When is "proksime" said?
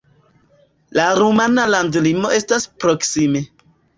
2.85-3.45